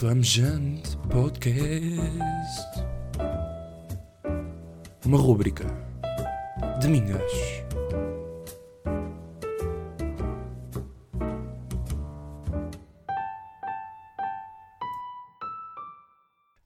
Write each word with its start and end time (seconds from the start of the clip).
Flamejante 0.00 0.96
Podcast. 1.10 2.70
Uma 5.04 5.18
rúbrica 5.18 5.66
de 6.80 6.88
minhas. 6.88 7.30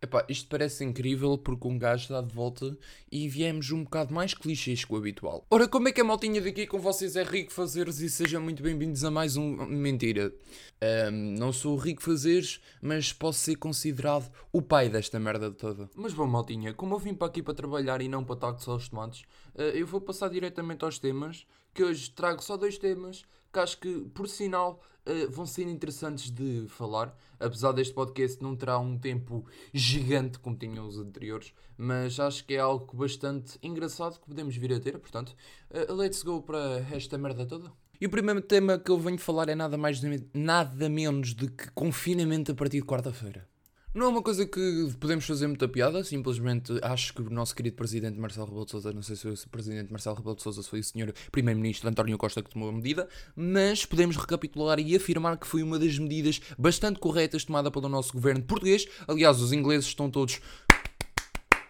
Epá, 0.04 0.22
isto 0.28 0.50
parece 0.50 0.84
incrível 0.84 1.38
porque 1.38 1.66
um 1.66 1.78
gajo 1.78 2.02
está 2.02 2.20
de 2.20 2.30
volta 2.30 2.76
e 3.10 3.26
viemos 3.26 3.70
um 3.70 3.84
bocado 3.84 4.12
mais 4.12 4.34
clichês 4.34 4.84
que 4.84 4.92
o 4.92 4.96
habitual. 4.98 5.46
Ora, 5.50 5.66
como 5.66 5.88
é 5.88 5.92
que 5.92 6.00
a 6.02 6.04
maltinha 6.04 6.42
daqui 6.42 6.66
com 6.66 6.78
vocês 6.78 7.16
é 7.16 7.22
Rico 7.22 7.50
Fazeres 7.50 8.00
e 8.00 8.10
sejam 8.10 8.42
muito 8.42 8.62
bem-vindos 8.62 9.02
a 9.02 9.10
mais 9.10 9.38
um... 9.38 9.64
Mentira. 9.64 10.30
Ahm, 10.78 11.38
não 11.38 11.54
sou 11.54 11.74
o 11.74 11.78
Rico 11.78 12.02
Fazeres, 12.02 12.60
mas 12.82 13.14
posso 13.14 13.38
ser 13.38 13.56
considerado 13.56 14.30
o 14.52 14.60
pai 14.60 14.90
desta 14.90 15.18
merda 15.18 15.50
toda. 15.50 15.88
Mas 15.94 16.12
bom, 16.12 16.26
maltinha, 16.26 16.74
como 16.74 16.94
eu 16.94 16.98
vim 16.98 17.14
para 17.14 17.28
aqui 17.28 17.42
para 17.42 17.54
trabalhar 17.54 18.02
e 18.02 18.08
não 18.08 18.22
para 18.22 18.36
tacos 18.36 18.68
aos 18.68 18.90
tomates, 18.90 19.22
eh, 19.56 19.72
eu 19.74 19.86
vou 19.86 20.02
passar 20.02 20.28
diretamente 20.28 20.84
aos 20.84 20.98
temas, 20.98 21.46
que 21.74 21.82
hoje 21.82 22.10
trago 22.10 22.42
só 22.42 22.56
dois 22.56 22.78
temas 22.78 23.24
que 23.52 23.58
acho 23.58 23.78
que, 23.78 24.00
por 24.14 24.28
sinal, 24.28 24.80
eh, 25.06 25.26
vão 25.26 25.46
ser 25.46 25.68
interessantes 25.68 26.30
de 26.30 26.66
falar. 26.68 27.16
Apesar 27.38 27.72
deste 27.72 27.92
podcast 27.94 28.42
não 28.42 28.56
terá 28.56 28.78
um 28.78 28.98
tempo 28.98 29.44
gigante 29.72 30.38
como 30.38 30.56
tinham 30.56 30.86
os 30.86 30.98
anteriores, 30.98 31.52
mas 31.76 32.18
acho 32.18 32.44
que 32.44 32.54
é 32.54 32.58
algo 32.58 32.96
bastante 32.96 33.58
engraçado 33.62 34.18
que 34.18 34.26
podemos 34.26 34.56
vir 34.56 34.72
a 34.72 34.80
ter. 34.80 34.98
Portanto, 34.98 35.36
eh, 35.70 35.92
let's 35.92 36.22
go 36.22 36.42
para 36.42 36.78
esta 36.90 37.18
merda 37.18 37.46
toda. 37.46 37.72
E 38.00 38.06
o 38.06 38.10
primeiro 38.10 38.40
tema 38.40 38.78
que 38.78 38.90
eu 38.90 38.98
venho 38.98 39.18
falar 39.18 39.48
é 39.48 39.54
nada 39.54 39.76
mais 39.76 40.00
nada 40.34 40.88
menos 40.88 41.34
de 41.34 41.48
que 41.48 41.70
confinamento 41.70 42.52
a 42.52 42.54
partir 42.54 42.80
de 42.80 42.86
quarta-feira. 42.86 43.48
Não 43.94 44.06
é 44.06 44.08
uma 44.08 44.22
coisa 44.22 44.44
que 44.44 44.92
podemos 44.98 45.24
fazer 45.24 45.46
muita 45.46 45.68
piada, 45.68 46.02
simplesmente 46.02 46.72
acho 46.82 47.14
que 47.14 47.22
o 47.22 47.30
nosso 47.30 47.54
querido 47.54 47.76
presidente 47.76 48.18
Marcelo 48.18 48.46
Rebelo 48.46 48.64
de 48.64 48.72
Sousa, 48.72 48.92
não 48.92 49.02
sei 49.02 49.14
se 49.14 49.28
o 49.28 49.48
presidente 49.48 49.92
Marcelo 49.92 50.16
Rebelo 50.16 50.34
de 50.34 50.42
Sousa 50.42 50.64
foi 50.64 50.80
o 50.80 50.84
senhor 50.84 51.14
primeiro-ministro 51.30 51.88
António 51.88 52.18
Costa 52.18 52.42
que 52.42 52.50
tomou 52.50 52.70
a 52.70 52.72
medida, 52.72 53.08
mas 53.36 53.86
podemos 53.86 54.16
recapitular 54.16 54.80
e 54.80 54.96
afirmar 54.96 55.36
que 55.36 55.46
foi 55.46 55.62
uma 55.62 55.78
das 55.78 55.96
medidas 55.96 56.40
bastante 56.58 56.98
corretas 56.98 57.44
tomada 57.44 57.70
pelo 57.70 57.88
nosso 57.88 58.12
governo 58.14 58.42
português. 58.42 58.84
Aliás, 59.06 59.40
os 59.40 59.52
ingleses 59.52 59.86
estão 59.86 60.10
todos 60.10 60.40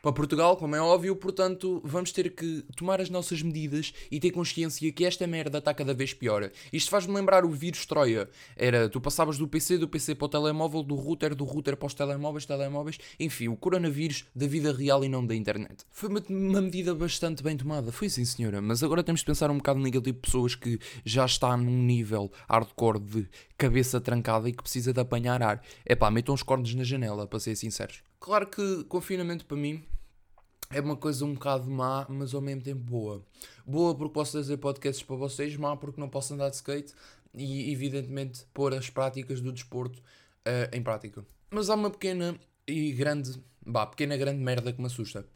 para 0.04 0.12
Portugal, 0.12 0.54
como 0.58 0.76
é 0.76 0.80
óbvio, 0.82 1.16
portanto, 1.16 1.80
vamos 1.82 2.12
ter 2.12 2.34
que 2.34 2.62
tomar 2.76 3.00
as 3.00 3.08
nossas 3.08 3.40
medidas 3.40 3.94
e 4.10 4.20
ter 4.20 4.32
consciência 4.32 4.92
que 4.92 5.02
esta 5.02 5.26
merda 5.26 5.56
está 5.56 5.72
cada 5.72 5.94
vez 5.94 6.12
pior. 6.12 6.50
Isto 6.70 6.90
faz-me 6.90 7.14
lembrar 7.14 7.42
o 7.42 7.48
vírus 7.48 7.86
Troia. 7.86 8.28
Era, 8.54 8.86
tu 8.86 9.00
passavas 9.00 9.38
do 9.38 9.48
PC, 9.48 9.78
do 9.78 9.88
PC 9.88 10.14
para 10.14 10.26
o 10.26 10.28
telemóvel, 10.28 10.82
do 10.82 10.94
router, 10.94 11.34
do 11.34 11.44
router 11.44 11.74
para 11.74 11.86
os 11.86 11.94
telemóveis, 11.94 12.44
telemóveis, 12.44 12.98
enfim, 13.18 13.48
o 13.48 13.56
coronavírus 13.56 14.26
da 14.36 14.46
vida 14.46 14.74
real 14.74 15.02
e 15.06 15.08
não 15.08 15.24
da 15.24 15.34
internet. 15.34 15.86
Foi 15.90 16.10
uma, 16.10 16.22
uma 16.28 16.60
medida 16.60 16.94
bastante 16.94 17.42
bem 17.42 17.56
tomada, 17.56 17.90
foi 17.90 18.10
sim 18.10 18.26
senhora, 18.26 18.60
mas 18.60 18.82
agora 18.82 19.02
temos 19.02 19.20
de 19.20 19.26
pensar 19.26 19.50
um 19.50 19.56
bocado 19.56 19.80
naquele 19.80 20.04
tipo 20.04 20.20
de 20.20 20.26
pessoas 20.26 20.54
que 20.54 20.78
já 21.02 21.24
está 21.24 21.56
num 21.56 21.82
nível 21.82 22.30
hardcore 22.46 23.00
de 23.00 23.26
cabeça 23.56 23.98
trancada 24.02 24.50
e 24.50 24.52
que 24.52 24.62
precisa 24.62 24.92
de 24.92 25.00
apanhar 25.00 25.42
ar. 25.42 25.62
É 25.86 25.94
pá, 25.94 26.10
metam 26.10 26.34
os 26.34 26.42
cornos 26.42 26.74
na 26.74 26.84
janela, 26.84 27.26
para 27.26 27.40
ser 27.40 27.56
sinceros. 27.56 28.02
Claro 28.20 28.46
que 28.46 28.84
confinamento 28.84 29.46
para 29.46 29.56
mim 29.56 29.82
é 30.70 30.80
uma 30.80 30.96
coisa 30.96 31.24
um 31.24 31.34
bocado 31.34 31.70
má, 31.70 32.06
mas 32.08 32.34
ao 32.34 32.40
mesmo 32.40 32.62
tempo 32.62 32.80
boa. 32.80 33.24
Boa 33.66 33.94
porque 33.94 34.12
posso 34.12 34.32
fazer 34.32 34.56
podcasts 34.56 35.04
para 35.04 35.16
vocês, 35.16 35.56
má 35.56 35.76
porque 35.76 36.00
não 36.00 36.08
posso 36.08 36.34
andar 36.34 36.48
de 36.50 36.56
skate 36.56 36.92
e, 37.34 37.72
evidentemente, 37.72 38.44
pôr 38.52 38.74
as 38.74 38.90
práticas 38.90 39.40
do 39.40 39.52
desporto 39.52 39.98
uh, 39.98 40.74
em 40.74 40.82
prática. 40.82 41.24
Mas 41.50 41.70
há 41.70 41.74
uma 41.74 41.90
pequena 41.90 42.38
e 42.66 42.92
grande, 42.92 43.40
bah, 43.64 43.86
pequena 43.86 44.16
grande 44.16 44.40
merda 44.40 44.72
que 44.72 44.80
me 44.80 44.86
assusta. 44.86 45.26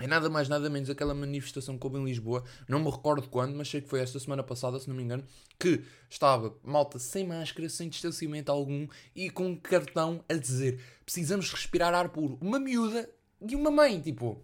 É 0.00 0.06
nada 0.06 0.30
mais 0.30 0.48
nada 0.48 0.70
menos 0.70 0.88
aquela 0.88 1.12
manifestação 1.12 1.76
que 1.76 1.84
houve 1.84 1.98
em 1.98 2.04
Lisboa, 2.04 2.44
não 2.68 2.78
me 2.78 2.88
recordo 2.88 3.28
quando, 3.28 3.56
mas 3.56 3.68
sei 3.68 3.80
que 3.80 3.88
foi 3.88 3.98
esta 3.98 4.20
semana 4.20 4.44
passada, 4.44 4.78
se 4.78 4.88
não 4.88 4.94
me 4.94 5.02
engano, 5.02 5.24
que 5.58 5.82
estava 6.08 6.56
malta 6.62 7.00
sem 7.00 7.26
máscara, 7.26 7.68
sem 7.68 7.88
distanciamento 7.88 8.52
algum 8.52 8.86
e 9.12 9.28
com 9.28 9.48
um 9.48 9.56
cartão 9.56 10.24
a 10.28 10.34
dizer 10.34 10.80
precisamos 11.04 11.50
respirar 11.50 11.94
ar 11.94 12.10
puro. 12.10 12.38
Uma 12.40 12.60
miúda 12.60 13.10
e 13.40 13.56
uma 13.56 13.72
mãe, 13.72 14.00
tipo, 14.00 14.40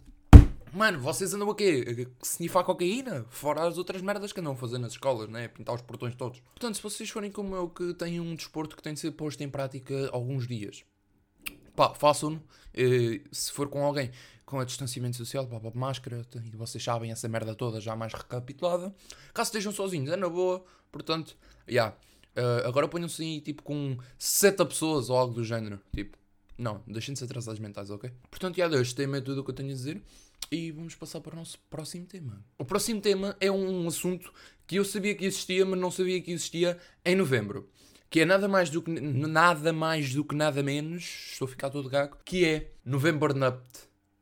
Mano, 0.75 0.99
vocês 0.99 1.33
andam 1.33 1.49
a 1.49 1.55
quê? 1.55 2.09
A 2.53 2.65
cocaína? 2.65 3.25
Fora 3.31 3.63
as 3.63 3.79
outras 3.79 4.03
merdas 4.03 4.33
que 4.33 4.41
andam 4.41 4.55
a 4.55 4.57
fazer 4.57 4.77
nas 4.79 4.93
escolas, 4.93 5.29
né? 5.29 5.47
Pintar 5.47 5.73
os 5.77 5.83
portões 5.83 6.17
todos. 6.17 6.41
Portanto, 6.41 6.75
se 6.75 6.83
vocês 6.83 7.09
forem 7.09 7.31
como 7.31 7.55
eu, 7.55 7.69
que 7.69 7.95
têm 7.95 8.19
um 8.19 8.35
desporto 8.35 8.77
que 8.77 8.83
tem 8.83 8.93
de 8.93 8.99
ser 8.99 9.13
posto 9.13 9.41
em 9.45 9.49
prática 9.49 10.11
alguns 10.11 10.49
dias, 10.49 10.85
pá, 11.77 11.95
façam-no. 11.95 12.43
Eh, 12.75 13.21
se 13.31 13.53
for 13.53 13.69
com 13.69 13.85
alguém 13.85 14.11
com 14.45 14.59
a 14.59 14.65
distanciamento 14.65 15.17
social, 15.17 15.47
pá, 15.47 15.61
pá, 15.61 15.71
máscara, 15.73 16.27
e 16.45 16.57
vocês 16.57 16.83
sabem 16.83 17.13
essa 17.13 17.29
merda 17.29 17.55
toda 17.55 17.81
já 17.81 17.95
mais 17.95 18.13
recapitulada. 18.13 18.93
Caso 19.33 19.51
estejam 19.51 19.71
sozinhos, 19.71 20.11
é 20.11 20.17
na 20.17 20.29
boa. 20.29 20.65
Portanto, 20.91 21.37
já. 21.69 21.73
Yeah. 21.73 21.97
Uh, 22.37 22.67
agora 22.67 22.89
ponham-se 22.89 23.23
aí, 23.23 23.41
tipo, 23.41 23.63
com 23.63 23.97
70 24.19 24.67
pessoas 24.67 25.09
ou 25.09 25.17
algo 25.17 25.35
do 25.35 25.45
género. 25.45 25.81
Tipo, 25.95 26.19
não, 26.59 26.83
deixem 26.85 27.13
de 27.13 27.21
ser 27.21 27.27
atrasados 27.27 27.61
mentais, 27.61 27.91
ok? 27.91 28.11
Portanto, 28.29 28.57
já, 28.57 28.65
yeah, 28.65 28.83
este 28.83 28.97
tema 28.97 29.19
é 29.19 29.21
tudo 29.21 29.41
o 29.41 29.45
que 29.45 29.51
eu 29.51 29.55
tenho 29.55 29.71
a 29.71 29.73
dizer. 29.73 30.03
E 30.51 30.71
vamos 30.71 30.95
passar 30.95 31.21
para 31.21 31.35
o 31.35 31.39
nosso 31.39 31.59
próximo 31.71 32.07
tema. 32.07 32.45
O 32.59 32.65
próximo 32.65 33.01
tema 33.01 33.37
é 33.41 33.51
um 33.51 33.87
assunto 33.87 34.33
que 34.67 34.77
eu 34.77 34.85
sabia 34.85 35.15
que 35.15 35.25
existia, 35.25 35.65
mas 35.65 35.79
não 35.79 35.91
sabia 35.91 36.21
que 36.21 36.31
existia 36.31 36.79
em 37.05 37.17
novembro. 37.17 37.69
Que 38.11 38.21
é 38.21 38.25
nada 38.25 38.47
mais 38.47 38.71
do 38.71 38.81
que 38.81 38.91
nada 38.91 39.73
mais 39.73 40.15
do 40.15 40.25
que 40.25 40.35
nada 40.35 40.63
menos, 40.63 41.03
estou 41.33 41.47
a 41.47 41.49
ficar 41.49 41.71
todo 41.71 41.89
gago, 41.89 42.19
que 42.25 42.45
é 42.45 42.71
November 42.85 43.35
Nut 43.35 43.61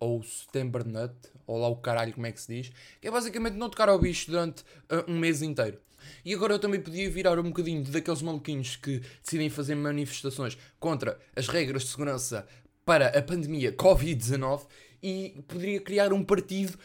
ou 0.00 0.22
September 0.22 0.86
Nut, 0.86 1.14
ou 1.46 1.60
lá 1.60 1.68
o 1.68 1.76
caralho 1.76 2.12
como 2.12 2.26
é 2.26 2.32
que 2.32 2.40
se 2.40 2.54
diz, 2.54 2.72
que 3.00 3.06
é 3.06 3.10
basicamente 3.10 3.54
não 3.54 3.68
tocar 3.68 3.88
ao 3.88 3.98
bicho 3.98 4.30
durante 4.30 4.62
uh, 4.62 5.04
um 5.08 5.18
mês 5.18 5.42
inteiro. 5.42 5.78
E 6.24 6.34
agora 6.34 6.54
eu 6.54 6.58
também 6.58 6.80
podia 6.80 7.08
virar 7.10 7.38
um 7.38 7.44
bocadinho 7.44 7.84
daqueles 7.84 8.22
maluquinhos 8.22 8.76
que 8.76 9.00
decidem 9.22 9.50
fazer 9.50 9.74
manifestações 9.74 10.58
contra 10.78 11.18
as 11.36 11.48
regras 11.48 11.82
de 11.82 11.90
segurança 11.90 12.46
para 12.84 13.08
a 13.08 13.22
pandemia 13.22 13.72
Covid-19 13.72 14.66
e 15.02 15.42
poderia 15.48 15.80
criar 15.80 16.12
um 16.12 16.24
partido 16.24 16.78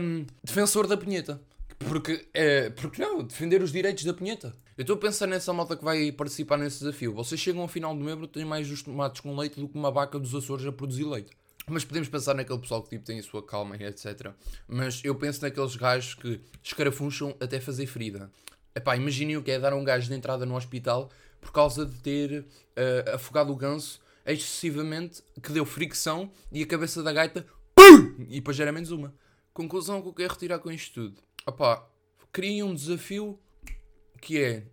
um, 0.00 0.26
defensor 0.42 0.86
da 0.86 0.96
punheta. 0.96 1.40
Porque, 1.78 2.26
é, 2.32 2.70
porque 2.70 3.02
não, 3.02 3.22
defender 3.22 3.62
os 3.62 3.72
direitos 3.72 4.04
da 4.04 4.14
punheta. 4.14 4.54
Eu 4.76 4.82
estou 4.82 4.96
a 4.96 4.98
pensar 4.98 5.26
nessa 5.26 5.52
malta 5.52 5.76
que 5.76 5.84
vai 5.84 6.10
participar 6.12 6.56
nesse 6.56 6.80
desafio. 6.80 7.12
Vocês 7.14 7.40
chegam 7.40 7.62
ao 7.62 7.68
final 7.68 7.94
de 7.94 8.00
novembro 8.00 8.26
têm 8.26 8.44
mais 8.44 8.70
os 8.70 8.82
tomates 8.82 9.20
com 9.20 9.36
leite 9.36 9.60
do 9.60 9.68
que 9.68 9.76
uma 9.76 9.90
vaca 9.90 10.18
dos 10.18 10.34
Açores 10.34 10.66
a 10.66 10.72
produzir 10.72 11.04
leite. 11.04 11.30
Mas 11.66 11.84
podemos 11.84 12.08
pensar 12.08 12.34
naquele 12.34 12.58
pessoal 12.58 12.82
que 12.82 12.90
tipo, 12.90 13.04
tem 13.04 13.18
a 13.18 13.22
sua 13.22 13.42
calma 13.42 13.76
e 13.76 13.84
etc. 13.84 14.32
Mas 14.66 15.00
eu 15.04 15.14
penso 15.14 15.42
naqueles 15.42 15.76
gajos 15.76 16.14
que 16.14 16.40
escarafuncham 16.62 17.34
até 17.40 17.60
fazer 17.60 17.86
ferida. 17.86 18.30
Epá, 18.74 18.96
imaginem 18.96 19.36
o 19.36 19.42
que 19.42 19.50
é 19.50 19.58
dar 19.58 19.72
um 19.72 19.84
gajo 19.84 20.08
de 20.08 20.14
entrada 20.14 20.44
no 20.44 20.56
hospital 20.56 21.10
por 21.40 21.52
causa 21.52 21.86
de 21.86 21.94
ter 22.00 22.40
uh, 22.40 23.14
afogado 23.14 23.52
o 23.52 23.56
ganso 23.56 24.00
excessivamente, 24.32 25.22
que 25.42 25.52
deu 25.52 25.66
fricção 25.66 26.32
e 26.50 26.62
a 26.62 26.66
cabeça 26.66 27.02
da 27.02 27.12
gaita 27.12 27.46
PUM! 27.74 28.26
e 28.28 28.36
depois 28.36 28.58
era 28.58 28.72
menos 28.72 28.90
uma. 28.90 29.14
Conclusão 29.52 30.00
que 30.00 30.08
eu 30.08 30.14
quero 30.14 30.32
retirar 30.32 30.58
com 30.58 30.70
isto 30.70 30.94
tudo. 30.94 31.22
Opá, 31.46 31.86
criem 32.32 32.62
um 32.62 32.74
desafio 32.74 33.38
que 34.20 34.40
é 34.40 34.66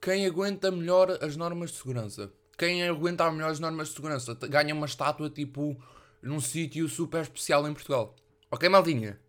quem 0.00 0.26
aguenta 0.26 0.70
melhor 0.70 1.18
as 1.22 1.36
normas 1.36 1.70
de 1.70 1.76
segurança. 1.76 2.32
Quem 2.58 2.82
aguenta 2.86 3.30
melhor 3.30 3.50
as 3.50 3.60
normas 3.60 3.88
de 3.88 3.94
segurança 3.94 4.34
ganha 4.34 4.74
uma 4.74 4.86
estátua 4.86 5.30
tipo 5.30 5.76
num 6.22 6.40
sítio 6.40 6.88
super 6.88 7.22
especial 7.22 7.68
em 7.68 7.72
Portugal. 7.72 8.16
Ok, 8.50 8.68
maldinha? 8.68 9.20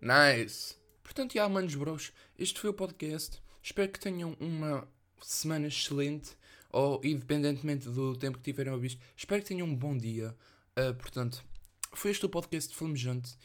Nice. 0.00 0.76
Portanto, 1.02 1.34
já, 1.34 1.48
manos 1.48 1.74
bros, 1.74 2.12
este 2.38 2.60
foi 2.60 2.70
o 2.70 2.74
podcast. 2.74 3.42
Espero 3.62 3.90
que 3.90 4.00
tenham 4.00 4.36
uma 4.40 4.88
semana 5.20 5.66
excelente 5.66 6.36
ou 6.72 7.00
independentemente 7.04 7.88
do 7.88 8.16
tempo 8.16 8.38
que 8.38 8.44
tiverem 8.44 8.72
a 8.72 8.74
ouvir, 8.74 8.98
espero 9.16 9.42
que 9.42 9.48
tenham 9.48 9.66
um 9.66 9.74
bom 9.74 9.96
dia. 9.96 10.34
Uh, 10.78 10.94
portanto, 10.94 11.44
foi 11.92 12.10
este 12.10 12.24
o 12.26 12.28
podcast 12.28 12.70
de 12.70 12.76
Flamejante 12.76 13.36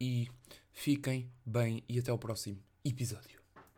e 0.00 0.28
fiquem 0.72 1.30
bem 1.44 1.82
e 1.88 1.98
até 1.98 2.10
ao 2.10 2.18
próximo 2.18 2.58
episódio. 2.84 3.41